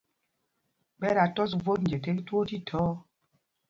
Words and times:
Ɓɛ 0.99 1.09
dā 1.17 1.25
tɔs 1.35 1.51
vot 1.63 1.79
nje 1.83 1.97
tēk 2.03 2.17
twóó 2.27 2.43
thíthɔɔ. 2.49 2.89